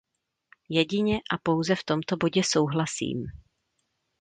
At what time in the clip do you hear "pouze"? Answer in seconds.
1.43-1.75